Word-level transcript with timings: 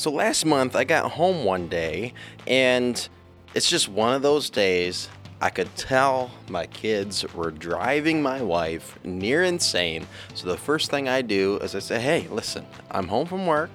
So 0.00 0.10
last 0.10 0.46
month 0.46 0.76
I 0.76 0.84
got 0.84 1.10
home 1.10 1.44
one 1.44 1.68
day 1.68 2.14
and 2.46 3.06
it's 3.52 3.68
just 3.68 3.86
one 3.86 4.14
of 4.14 4.22
those 4.22 4.48
days 4.48 5.10
I 5.42 5.50
could 5.50 5.68
tell 5.76 6.30
my 6.48 6.64
kids 6.64 7.22
were 7.34 7.50
driving 7.50 8.22
my 8.22 8.40
wife 8.40 8.98
near 9.04 9.44
insane. 9.44 10.06
So 10.32 10.48
the 10.48 10.56
first 10.56 10.90
thing 10.90 11.06
I 11.06 11.20
do 11.20 11.58
is 11.58 11.74
I 11.74 11.80
say, 11.80 12.00
"Hey, 12.00 12.26
listen, 12.30 12.64
I'm 12.90 13.08
home 13.08 13.26
from 13.26 13.46
work. 13.46 13.68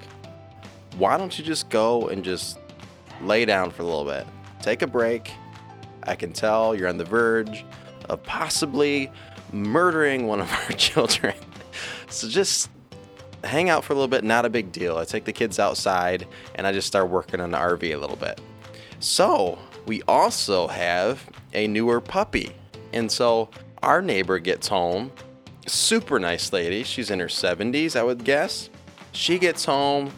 Why 0.98 1.16
don't 1.16 1.38
you 1.38 1.44
just 1.44 1.68
go 1.70 2.08
and 2.08 2.24
just 2.24 2.58
lay 3.22 3.44
down 3.44 3.70
for 3.70 3.82
a 3.82 3.86
little 3.86 4.04
bit? 4.04 4.26
Take 4.60 4.82
a 4.82 4.88
break. 4.88 5.30
I 6.02 6.16
can 6.16 6.32
tell 6.32 6.74
you're 6.74 6.88
on 6.88 6.98
the 6.98 7.04
verge 7.04 7.64
of 8.08 8.20
possibly 8.24 9.12
murdering 9.52 10.26
one 10.26 10.40
of 10.40 10.52
our 10.52 10.72
children. 10.76 11.34
so 12.08 12.26
just 12.26 12.68
hang 13.46 13.70
out 13.70 13.84
for 13.84 13.92
a 13.92 13.96
little 13.96 14.08
bit, 14.08 14.24
not 14.24 14.44
a 14.44 14.50
big 14.50 14.72
deal. 14.72 14.96
I 14.98 15.04
take 15.04 15.24
the 15.24 15.32
kids 15.32 15.58
outside 15.58 16.26
and 16.54 16.66
I 16.66 16.72
just 16.72 16.86
start 16.86 17.08
working 17.08 17.40
on 17.40 17.50
the 17.50 17.58
RV 17.58 17.94
a 17.94 17.96
little 17.96 18.16
bit. 18.16 18.40
So, 18.98 19.58
we 19.86 20.02
also 20.02 20.66
have 20.66 21.28
a 21.52 21.66
newer 21.68 22.00
puppy. 22.00 22.54
And 22.92 23.10
so, 23.10 23.50
our 23.82 24.02
neighbor 24.02 24.38
gets 24.38 24.68
home, 24.68 25.12
super 25.66 26.18
nice 26.18 26.52
lady. 26.52 26.82
She's 26.82 27.10
in 27.10 27.20
her 27.20 27.26
70s, 27.26 27.94
I 27.96 28.02
would 28.02 28.24
guess. 28.24 28.70
She 29.12 29.38
gets 29.38 29.64
home, 29.64 30.12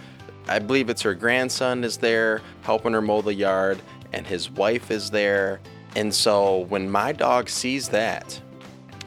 I 0.48 0.58
believe 0.58 0.88
it's 0.88 1.02
her 1.02 1.14
grandson 1.14 1.84
is 1.84 1.98
there 1.98 2.40
helping 2.62 2.94
her 2.94 3.02
mow 3.02 3.20
the 3.20 3.34
yard, 3.34 3.80
and 4.12 4.26
his 4.26 4.50
wife 4.50 4.90
is 4.90 5.10
there. 5.10 5.60
And 5.94 6.14
so, 6.14 6.60
when 6.68 6.90
my 6.90 7.12
dog 7.12 7.48
sees 7.48 7.88
that, 7.90 8.40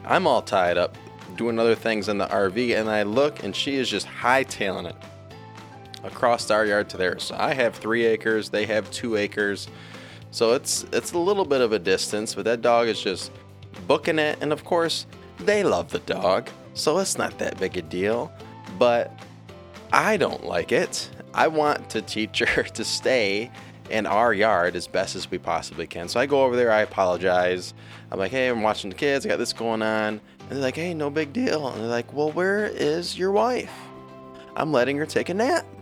I'm 0.06 0.28
all 0.28 0.42
tied 0.42 0.78
up 0.78 0.96
doing 1.42 1.58
other 1.58 1.74
things 1.74 2.08
in 2.08 2.20
the 2.20 2.28
RV, 2.28 2.80
and 2.80 2.88
I 2.88 3.02
look 3.02 3.44
and 3.44 3.56
she 3.56 3.74
is 3.74 3.90
just 3.90 4.06
hightailing 4.06 4.88
it 4.88 4.96
across 6.04 6.52
our 6.52 6.68
yard 6.68 6.88
to 6.90 6.98
theirs. 6.98 7.24
So 7.24 7.36
I 7.36 7.56
have 7.56 7.76
three 7.76 8.06
acres, 8.06 8.50
they 8.50 8.68
have 8.68 8.92
two 8.92 9.16
acres. 9.16 9.68
So 10.30 10.54
it's 10.54 10.86
it's 10.94 11.14
a 11.14 11.18
little 11.18 11.44
bit 11.46 11.62
of 11.62 11.72
a 11.74 11.80
distance, 11.80 12.36
but 12.36 12.46
that 12.46 12.62
dog 12.62 12.88
is 12.88 13.02
just 13.02 13.32
booking 13.88 14.20
it, 14.20 14.38
and 14.42 14.54
of 14.54 14.64
course, 14.64 15.08
they 15.40 15.64
love 15.64 15.90
the 15.90 16.00
dog, 16.00 16.48
so 16.76 17.00
it's 17.00 17.18
not 17.18 17.40
that 17.40 17.60
big 17.60 17.76
a 17.76 17.82
deal. 17.82 18.32
But 18.78 19.12
I 19.92 20.18
don't 20.18 20.46
like 20.46 20.72
it. 20.72 21.10
I 21.34 21.48
want 21.48 21.90
to 21.90 22.04
teach 22.04 22.40
her 22.56 22.62
to 22.62 22.86
stay 22.86 23.50
in 23.92 24.06
our 24.06 24.34
yard 24.34 24.76
as 24.76 24.88
best 24.88 25.16
as 25.16 25.30
we 25.30 25.38
possibly 25.38 25.86
can. 25.86 26.08
So 26.08 26.20
I 26.20 26.26
go 26.26 26.44
over 26.44 26.56
there, 26.56 26.72
I 26.72 26.82
apologize. 26.82 27.74
I'm 28.12 28.18
like, 28.18 28.32
hey, 28.32 28.48
I'm 28.48 28.64
watching 28.64 28.90
the 28.90 28.96
kids, 28.96 29.26
I 29.26 29.30
got 29.30 29.38
this 29.38 29.54
going 29.54 29.82
on. 29.82 30.20
And 30.40 30.50
they're 30.50 30.60
like, 30.60 30.76
hey, 30.76 30.94
no 30.94 31.10
big 31.10 31.34
deal. 31.34 31.68
And 31.68 31.82
they're 31.82 31.90
like, 31.90 32.12
well, 32.14 32.32
where 32.32 32.66
is 32.66 33.18
your 33.18 33.32
wife? 33.32 33.74
I'm 34.56 34.72
letting 34.72 34.98
her 34.98 35.06
take 35.06 35.30
a 35.30 35.34
nap. 35.34 35.66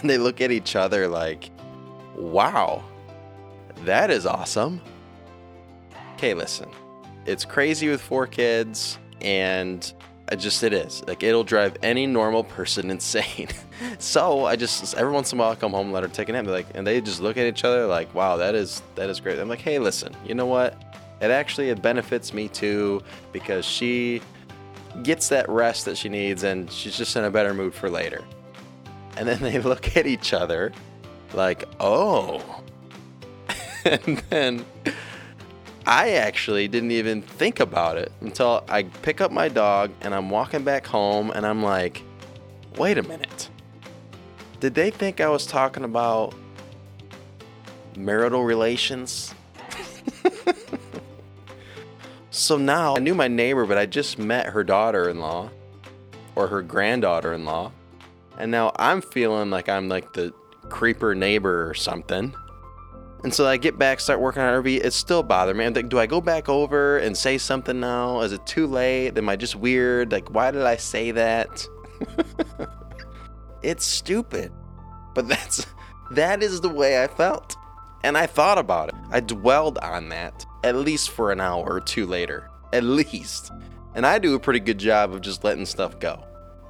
And 0.00 0.10
they 0.10 0.18
look 0.18 0.40
at 0.40 0.50
each 0.50 0.74
other 0.74 1.06
like, 1.06 1.48
wow, 2.16 2.82
that 3.84 4.10
is 4.10 4.26
awesome. 4.26 4.80
Okay, 6.14 6.34
listen, 6.34 6.68
it's 7.24 7.44
crazy 7.44 7.88
with 7.88 8.00
four 8.00 8.26
kids, 8.26 8.98
and 9.20 9.92
it 10.30 10.36
just 10.36 10.62
it 10.62 10.72
is. 10.72 11.04
Like 11.06 11.22
it'll 11.22 11.44
drive 11.44 11.76
any 11.82 12.06
normal 12.06 12.44
person 12.44 12.90
insane. 12.96 13.48
so 13.98 14.44
I 14.44 14.56
just 14.56 14.94
every 14.96 15.12
once 15.12 15.32
in 15.32 15.38
a 15.38 15.42
while 15.42 15.52
I 15.52 15.54
come 15.54 15.72
home 15.72 15.86
and 15.86 15.92
let 15.92 16.02
her 16.02 16.08
take 16.08 16.28
a 16.28 16.32
nap. 16.32 16.46
Like, 16.46 16.66
and 16.74 16.86
they 16.86 17.00
just 17.00 17.20
look 17.20 17.36
at 17.36 17.46
each 17.46 17.64
other 17.64 17.86
like, 17.86 18.12
wow, 18.14 18.36
that 18.36 18.54
is 18.54 18.82
that 18.94 19.08
is 19.10 19.20
great. 19.20 19.38
I'm 19.38 19.48
like, 19.48 19.60
hey, 19.60 19.78
listen, 19.78 20.14
you 20.24 20.34
know 20.34 20.46
what? 20.46 20.82
It 21.20 21.30
actually 21.30 21.70
it 21.70 21.80
benefits 21.80 22.34
me 22.34 22.48
too 22.48 23.02
because 23.32 23.64
she 23.64 24.20
gets 25.02 25.28
that 25.28 25.48
rest 25.48 25.84
that 25.84 25.96
she 25.96 26.08
needs 26.08 26.42
and 26.42 26.70
she's 26.70 26.96
just 26.96 27.16
in 27.16 27.24
a 27.24 27.30
better 27.30 27.54
mood 27.54 27.74
for 27.74 27.88
later. 27.88 28.24
And 29.16 29.28
then 29.28 29.38
they 29.40 29.58
look 29.60 29.96
at 29.96 30.06
each 30.06 30.32
other 30.32 30.72
like, 31.32 31.64
oh. 31.80 32.62
and 33.84 34.18
then 34.30 34.64
I 35.86 36.14
actually 36.14 36.66
didn't 36.66 36.90
even 36.90 37.22
think 37.22 37.60
about 37.60 37.96
it 37.96 38.10
until 38.20 38.64
I 38.68 38.82
pick 38.82 39.20
up 39.20 39.30
my 39.30 39.48
dog 39.48 39.92
and 40.00 40.12
I'm 40.12 40.30
walking 40.30 40.64
back 40.64 40.84
home 40.84 41.30
and 41.30 41.46
I'm 41.46 41.62
like, 41.62 42.02
wait 42.76 42.98
a 42.98 43.04
minute. 43.04 43.48
Did 44.58 44.74
they 44.74 44.90
think 44.90 45.20
I 45.20 45.28
was 45.28 45.46
talking 45.46 45.84
about 45.84 46.34
marital 47.96 48.42
relations? 48.42 49.32
so 52.30 52.56
now 52.56 52.96
I 52.96 52.98
knew 52.98 53.14
my 53.14 53.28
neighbor, 53.28 53.64
but 53.64 53.78
I 53.78 53.86
just 53.86 54.18
met 54.18 54.46
her 54.46 54.64
daughter 54.64 55.08
in 55.08 55.20
law 55.20 55.50
or 56.34 56.48
her 56.48 56.62
granddaughter 56.62 57.32
in 57.32 57.44
law. 57.44 57.70
And 58.38 58.50
now 58.50 58.72
I'm 58.74 59.02
feeling 59.02 59.50
like 59.50 59.68
I'm 59.68 59.88
like 59.88 60.14
the 60.14 60.34
creeper 60.68 61.14
neighbor 61.14 61.70
or 61.70 61.74
something. 61.74 62.34
And 63.24 63.34
so 63.34 63.46
I 63.46 63.56
get 63.56 63.78
back, 63.78 64.00
start 64.00 64.20
working 64.20 64.42
on 64.42 64.62
RV. 64.62 64.84
It's 64.84 64.96
still 64.96 65.22
bothering 65.22 65.56
me. 65.56 65.64
I'm 65.64 65.74
like, 65.74 65.88
do 65.88 65.98
I 65.98 66.06
go 66.06 66.20
back 66.20 66.48
over 66.48 66.98
and 66.98 67.16
say 67.16 67.38
something 67.38 67.80
now? 67.80 68.20
Is 68.20 68.32
it 68.32 68.46
too 68.46 68.66
late? 68.66 69.16
Am 69.16 69.28
I 69.28 69.36
just 69.36 69.56
weird? 69.56 70.12
Like, 70.12 70.28
why 70.30 70.50
did 70.50 70.62
I 70.62 70.76
say 70.76 71.10
that? 71.12 71.66
it's 73.62 73.84
stupid. 73.84 74.52
But 75.14 75.28
that's 75.28 75.66
that 76.12 76.42
is 76.42 76.60
the 76.60 76.68
way 76.68 77.02
I 77.02 77.08
felt. 77.08 77.56
And 78.04 78.16
I 78.16 78.26
thought 78.26 78.58
about 78.58 78.90
it. 78.90 78.94
I 79.10 79.20
dwelled 79.20 79.78
on 79.78 80.10
that 80.10 80.46
at 80.62 80.76
least 80.76 81.10
for 81.10 81.32
an 81.32 81.40
hour 81.40 81.64
or 81.64 81.80
two 81.80 82.06
later. 82.06 82.50
At 82.72 82.84
least. 82.84 83.50
And 83.94 84.06
I 84.06 84.18
do 84.18 84.34
a 84.34 84.38
pretty 84.38 84.60
good 84.60 84.78
job 84.78 85.12
of 85.12 85.22
just 85.22 85.42
letting 85.42 85.64
stuff 85.64 85.98
go. 85.98 86.24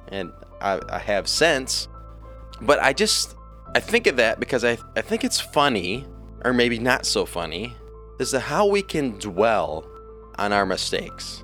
And 0.07 0.31
I, 0.61 0.79
I 0.89 0.99
have 0.99 1.27
sense. 1.27 1.89
But 2.61 2.81
I 2.81 2.93
just 2.93 3.35
I 3.75 3.79
think 3.79 4.07
of 4.07 4.15
that 4.15 4.39
because 4.39 4.63
I, 4.63 4.77
I 4.95 5.01
think 5.01 5.23
it's 5.23 5.39
funny 5.39 6.07
or 6.47 6.53
maybe 6.53 6.79
not 6.79 7.05
so 7.05 7.25
funny, 7.25 7.75
is 8.19 8.31
how 8.31 8.65
we 8.65 8.81
can 8.81 9.19
dwell 9.19 9.85
on 10.37 10.53
our 10.53 10.65
mistakes. 10.65 11.43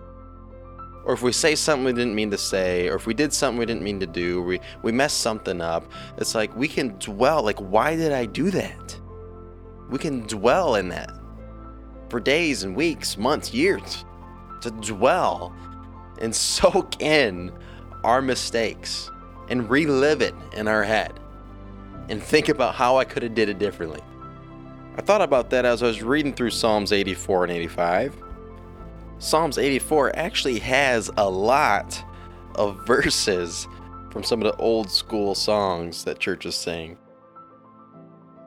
Or 1.04 1.14
if 1.14 1.22
we 1.22 1.34
say 1.34 1.56
something 1.56 1.84
we 1.84 1.92
didn't 1.92 2.16
mean 2.16 2.32
to 2.32 2.38
say, 2.38 2.88
or 2.88 2.96
if 2.96 3.06
we 3.06 3.14
did 3.14 3.34
something 3.34 3.60
we 3.60 3.66
didn't 3.66 3.84
mean 3.84 4.00
to 4.00 4.08
do, 4.08 4.42
we, 4.42 4.62
we 4.82 4.94
messed 4.94 5.20
something 5.20 5.60
up, 5.60 5.92
it's 6.16 6.34
like 6.34 6.56
we 6.56 6.70
can 6.70 6.98
dwell, 7.00 7.44
like, 7.44 7.60
why 7.60 7.98
did 7.98 8.14
I 8.14 8.26
do 8.26 8.50
that? 8.52 8.98
We 9.90 10.00
can 10.00 10.22
dwell 10.22 10.76
in 10.76 10.88
that 10.90 11.12
for 12.08 12.22
days 12.22 12.64
and 12.64 12.74
weeks, 12.74 13.18
months, 13.18 13.54
years, 13.54 14.06
to 14.62 14.72
dwell 14.72 15.54
and 16.22 16.34
soak 16.34 17.02
in 17.02 17.52
our 18.06 18.22
mistakes 18.22 19.12
and 19.50 19.70
relive 19.70 20.22
it 20.22 20.34
in 20.54 20.70
our 20.70 20.84
head 20.84 21.20
and 22.08 22.24
think 22.24 22.48
about 22.48 22.74
how 22.74 22.96
I 22.96 23.04
could 23.04 23.24
have 23.24 23.36
did 23.36 23.50
it 23.50 23.60
differently. 23.60 24.00
I 24.96 25.02
thought 25.02 25.22
about 25.22 25.50
that 25.50 25.66
as 25.66 25.82
I 25.82 25.88
was 25.88 26.04
reading 26.04 26.34
through 26.34 26.52
Psalms 26.52 26.92
84 26.92 27.46
and 27.46 27.54
85. 27.54 28.16
Psalms 29.18 29.58
84 29.58 30.16
actually 30.16 30.60
has 30.60 31.10
a 31.18 31.28
lot 31.28 32.04
of 32.56 32.78
verses 32.88 33.68
from 34.12 34.24
some 34.24 34.44
of 34.44 34.52
the 34.52 34.62
old 34.62 34.92
school 34.92 35.34
songs 35.34 36.04
that 36.04 36.20
churches 36.20 36.56
sing. 36.56 36.98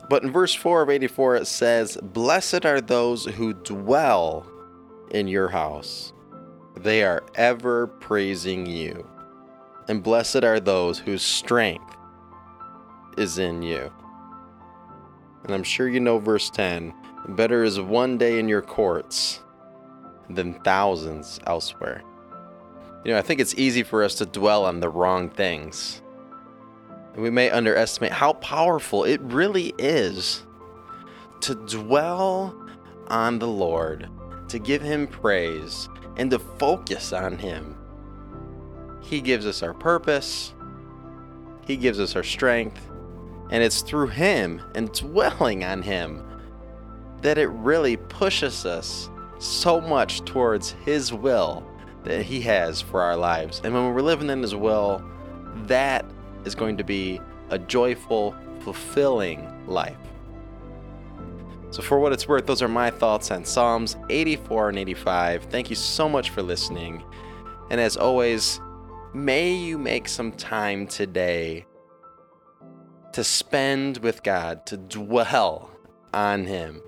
But 0.09 0.23
in 0.23 0.31
verse 0.31 0.55
4 0.55 0.83
of 0.83 0.91
84, 0.91 1.37
it 1.37 1.47
says, 1.49 1.99
Blessed 2.01 2.65
are 2.65 2.81
those 2.81 3.25
who 3.25 3.53
dwell 3.53 4.47
in 5.11 5.27
your 5.27 5.49
house, 5.49 6.13
they 6.77 7.03
are 7.03 7.25
ever 7.35 7.89
praising 7.89 8.67
you. 8.67 9.05
And 9.89 10.03
blessed 10.03 10.45
are 10.45 10.61
those 10.61 10.99
whose 10.99 11.23
strength 11.23 11.97
is 13.19 13.39
in 13.39 13.63
you. 13.63 13.93
And 15.47 15.55
I'm 15.55 15.63
sure 15.63 15.89
you 15.89 16.01
know 16.01 16.19
verse 16.19 16.51
10 16.51 16.93
better 17.29 17.65
is 17.65 17.81
one 17.81 18.19
day 18.19 18.39
in 18.39 18.49
your 18.49 18.63
courts 18.63 19.41
than 20.29 20.55
thousands 20.61 21.41
elsewhere. 21.47 22.03
You 23.05 23.13
know, 23.13 23.19
I 23.19 23.23
think 23.23 23.41
it's 23.41 23.55
easy 23.55 23.85
for 23.85 24.03
us 24.03 24.17
to 24.17 24.27
dwell 24.27 24.65
on 24.65 24.81
the 24.81 24.89
wrong 24.89 25.31
things. 25.31 26.03
We 27.17 27.31
may 27.31 27.51
underestimate 27.51 28.13
how 28.13 28.35
powerful 28.35 29.05
it 29.05 29.21
really 29.23 29.73
is 29.79 30.45
to 31.43 31.55
dwell 31.55 32.55
on 33.07 33.39
the 33.39 33.49
Lord, 33.49 34.09
to 34.49 34.59
give 34.59 34.83
Him 34.83 35.07
praise, 35.07 35.89
and 36.17 36.31
to 36.33 36.39
focus 36.39 37.13
on 37.13 37.39
Him. 37.39 37.77
He 39.03 39.21
gives 39.21 39.47
us 39.47 39.63
our 39.63 39.75
purpose, 39.75 40.53
He 41.65 41.77
gives 41.77 42.01
us 42.01 42.17
our 42.17 42.25
strength, 42.25 42.91
and 43.51 43.63
it's 43.63 43.83
through 43.83 44.09
Him 44.09 44.63
and 44.75 44.93
dwelling 44.93 45.65
on 45.65 45.83
Him 45.83 46.23
that 47.23 47.39
it 47.39 47.49
really 47.49 47.97
pushes 47.97 48.67
us 48.67 49.09
so 49.39 49.81
much 49.81 50.25
towards 50.25 50.71
His 50.85 51.13
will 51.13 51.67
that 52.05 52.23
He 52.23 52.41
has 52.43 52.81
for 52.81 53.01
our 53.01 53.17
lives. 53.17 53.61
And 53.65 53.75
when 53.75 53.93
we're 53.93 54.01
living 54.01 54.31
in 54.31 54.43
His 54.43 54.55
will, 54.55 55.05
that 55.67 56.05
is 56.45 56.55
going 56.55 56.77
to 56.77 56.85
be 56.85 57.21
a 57.51 57.59
joyful, 57.59 58.35
fulfilling 58.61 59.67
life. 59.67 59.97
So, 61.71 61.83
for 61.83 61.99
what 61.99 62.13
it's 62.13 62.29
worth, 62.29 62.47
those 62.47 62.63
are 62.63 62.69
my 62.69 62.91
thoughts 62.91 63.31
on 63.31 63.45
Psalms 63.45 63.97
84 64.09 64.71
and 64.71 64.79
85. 64.79 65.45
Thank 65.45 65.69
you 65.69 65.77
so 65.77 66.09
much 66.09 66.31
for 66.31 66.43
listening. 66.43 67.03
And 67.71 67.81
as 67.81 67.97
always, 67.97 68.61
may 69.13 69.53
you 69.53 69.77
make 69.77 70.09
some 70.09 70.33
time 70.33 70.87
today 70.87 71.67
to 73.17 73.25
spend 73.25 73.97
with 73.97 74.23
God, 74.23 74.67
to 74.67 74.77
dwell 74.77 75.71
on 76.13 76.45
Him. 76.45 76.83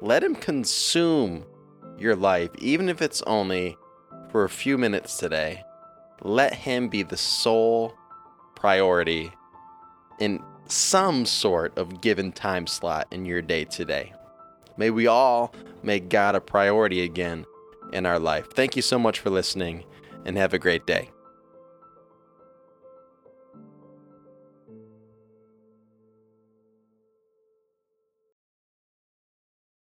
Let 0.00 0.24
Him 0.24 0.34
consume 0.34 1.44
your 1.98 2.16
life, 2.16 2.48
even 2.56 2.88
if 2.88 3.02
it's 3.02 3.20
only 3.26 3.76
for 4.30 4.44
a 4.44 4.48
few 4.48 4.78
minutes 4.78 5.18
today. 5.18 5.62
Let 6.22 6.54
Him 6.54 6.88
be 6.88 7.02
the 7.02 7.18
sole 7.18 7.92
priority 8.54 9.30
in 10.20 10.42
some 10.68 11.26
sort 11.26 11.76
of 11.76 12.00
given 12.00 12.32
time 12.32 12.66
slot 12.66 13.08
in 13.10 13.26
your 13.26 13.42
day 13.42 13.66
today. 13.66 14.14
May 14.78 14.88
we 14.88 15.06
all 15.06 15.54
make 15.82 16.08
God 16.08 16.34
a 16.34 16.40
priority 16.40 17.02
again 17.02 17.44
in 17.92 18.06
our 18.06 18.18
life. 18.18 18.46
Thank 18.54 18.74
you 18.74 18.80
so 18.80 18.98
much 18.98 19.18
for 19.18 19.28
listening 19.28 19.84
and 20.24 20.38
have 20.38 20.54
a 20.54 20.58
great 20.58 20.86
day. 20.86 21.10